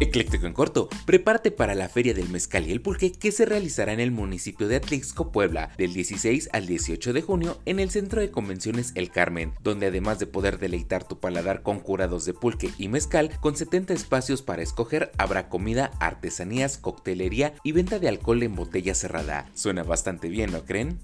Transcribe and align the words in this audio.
Ecléctico 0.00 0.46
en 0.46 0.52
corto, 0.52 0.88
prepárate 1.06 1.52
para 1.52 1.74
la 1.74 1.88
Feria 1.88 2.14
del 2.14 2.28
Mezcal 2.28 2.66
y 2.66 2.72
el 2.72 2.80
Pulque 2.80 3.12
que 3.12 3.30
se 3.30 3.44
realizará 3.44 3.92
en 3.92 4.00
el 4.00 4.10
municipio 4.10 4.66
de 4.66 4.76
Atlixco, 4.76 5.30
Puebla, 5.30 5.70
del 5.78 5.92
16 5.92 6.48
al 6.52 6.66
18 6.66 7.12
de 7.12 7.22
junio 7.22 7.58
en 7.64 7.78
el 7.78 7.90
Centro 7.90 8.20
de 8.20 8.30
Convenciones 8.30 8.92
El 8.96 9.10
Carmen, 9.10 9.52
donde 9.62 9.86
además 9.86 10.18
de 10.18 10.26
poder 10.26 10.58
deleitar 10.58 11.06
tu 11.06 11.20
paladar 11.20 11.62
con 11.62 11.78
curados 11.78 12.24
de 12.24 12.34
pulque 12.34 12.70
y 12.76 12.88
mezcal, 12.88 13.30
con 13.40 13.56
70 13.56 13.94
espacios 13.94 14.42
para 14.42 14.62
escoger, 14.62 15.12
habrá 15.16 15.48
comida, 15.48 15.92
artesanías, 16.00 16.76
coctelería 16.76 17.54
y 17.62 17.72
venta 17.72 18.00
de 18.00 18.08
alcohol 18.08 18.42
en 18.42 18.56
botella 18.56 18.94
cerrada. 18.94 19.48
Suena 19.54 19.84
bastante 19.84 20.28
bien, 20.28 20.50
¿no 20.50 20.64
creen? 20.64 20.98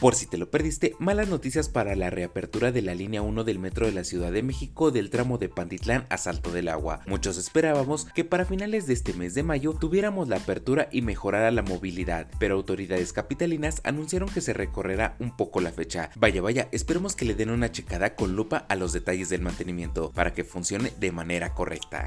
Por 0.00 0.14
si 0.14 0.26
te 0.26 0.38
lo 0.38 0.48
perdiste, 0.48 0.94
malas 1.00 1.28
noticias 1.28 1.68
para 1.68 1.96
la 1.96 2.08
reapertura 2.08 2.70
de 2.70 2.82
la 2.82 2.94
línea 2.94 3.20
1 3.20 3.42
del 3.42 3.58
metro 3.58 3.84
de 3.84 3.90
la 3.90 4.04
Ciudad 4.04 4.30
de 4.30 4.44
México 4.44 4.92
del 4.92 5.10
tramo 5.10 5.38
de 5.38 5.48
Pantitlán 5.48 6.06
a 6.08 6.18
Salto 6.18 6.52
del 6.52 6.68
Agua. 6.68 7.00
Muchos 7.08 7.36
esperábamos 7.36 8.04
que 8.14 8.24
para 8.24 8.44
finales 8.44 8.86
de 8.86 8.94
este 8.94 9.12
mes 9.12 9.34
de 9.34 9.42
mayo 9.42 9.72
tuviéramos 9.72 10.28
la 10.28 10.36
apertura 10.36 10.88
y 10.92 11.02
mejorara 11.02 11.50
la 11.50 11.62
movilidad, 11.62 12.28
pero 12.38 12.54
autoridades 12.54 13.12
capitalinas 13.12 13.80
anunciaron 13.82 14.28
que 14.28 14.40
se 14.40 14.52
recorrerá 14.52 15.16
un 15.18 15.36
poco 15.36 15.60
la 15.60 15.72
fecha. 15.72 16.10
Vaya, 16.14 16.42
vaya, 16.42 16.68
esperemos 16.70 17.16
que 17.16 17.24
le 17.24 17.34
den 17.34 17.50
una 17.50 17.72
checada 17.72 18.14
con 18.14 18.36
lupa 18.36 18.58
a 18.68 18.76
los 18.76 18.92
detalles 18.92 19.30
del 19.30 19.42
mantenimiento 19.42 20.12
para 20.12 20.32
que 20.32 20.44
funcione 20.44 20.92
de 21.00 21.10
manera 21.10 21.54
correcta. 21.54 22.06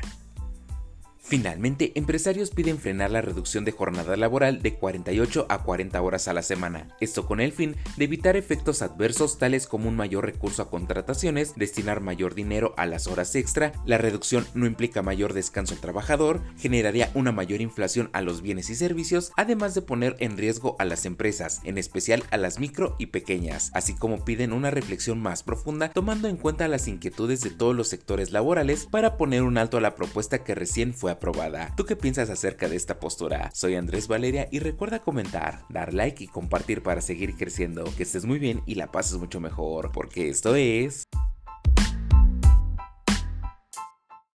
Finalmente, 1.23 1.91
empresarios 1.95 2.49
piden 2.49 2.79
frenar 2.79 3.11
la 3.11 3.21
reducción 3.21 3.63
de 3.63 3.71
jornada 3.71 4.17
laboral 4.17 4.61
de 4.61 4.73
48 4.73 5.45
a 5.49 5.63
40 5.63 6.01
horas 6.01 6.27
a 6.27 6.33
la 6.33 6.41
semana, 6.41 6.89
esto 6.99 7.25
con 7.25 7.39
el 7.39 7.53
fin 7.53 7.75
de 7.95 8.05
evitar 8.05 8.35
efectos 8.35 8.81
adversos 8.81 9.37
tales 9.37 9.67
como 9.67 9.87
un 9.87 9.95
mayor 9.95 10.25
recurso 10.25 10.63
a 10.63 10.69
contrataciones, 10.69 11.53
destinar 11.55 12.01
mayor 12.01 12.33
dinero 12.33 12.73
a 12.75 12.87
las 12.87 13.07
horas 13.07 13.35
extra, 13.35 13.71
la 13.85 13.99
reducción 13.99 14.47
no 14.55 14.65
implica 14.65 15.03
mayor 15.03 15.33
descanso 15.33 15.75
al 15.75 15.79
trabajador, 15.79 16.41
generaría 16.57 17.11
una 17.13 17.31
mayor 17.31 17.61
inflación 17.61 18.09
a 18.13 18.21
los 18.21 18.41
bienes 18.41 18.69
y 18.71 18.75
servicios, 18.75 19.31
además 19.37 19.75
de 19.75 19.83
poner 19.83 20.17
en 20.19 20.37
riesgo 20.37 20.75
a 20.79 20.85
las 20.85 21.05
empresas, 21.05 21.61
en 21.63 21.77
especial 21.77 22.23
a 22.31 22.37
las 22.37 22.59
micro 22.59 22.95
y 22.97 23.05
pequeñas, 23.05 23.69
así 23.73 23.93
como 23.93 24.25
piden 24.25 24.51
una 24.51 24.71
reflexión 24.71 25.21
más 25.21 25.43
profunda 25.43 25.91
tomando 25.91 26.27
en 26.27 26.37
cuenta 26.37 26.67
las 26.67 26.87
inquietudes 26.87 27.41
de 27.41 27.51
todos 27.51 27.75
los 27.75 27.87
sectores 27.87 28.31
laborales 28.31 28.87
para 28.89 29.17
poner 29.17 29.43
un 29.43 29.59
alto 29.59 29.77
a 29.77 29.81
la 29.81 29.95
propuesta 29.95 30.43
que 30.43 30.55
recién 30.55 30.93
fue 30.93 31.10
aprobada. 31.11 31.73
¿Tú 31.75 31.85
qué 31.85 31.95
piensas 31.95 32.29
acerca 32.29 32.67
de 32.67 32.75
esta 32.75 32.99
postura? 32.99 33.49
Soy 33.53 33.75
Andrés 33.75 34.07
Valeria 34.07 34.47
y 34.51 34.59
recuerda 34.59 34.99
comentar, 34.99 35.65
dar 35.69 35.93
like 35.93 36.23
y 36.23 36.27
compartir 36.27 36.83
para 36.83 37.01
seguir 37.01 37.35
creciendo. 37.35 37.83
Que 37.95 38.03
estés 38.03 38.25
muy 38.25 38.39
bien 38.39 38.61
y 38.65 38.75
la 38.75 38.91
pases 38.91 39.17
mucho 39.17 39.39
mejor, 39.39 39.91
porque 39.91 40.29
esto 40.29 40.55
es... 40.55 41.05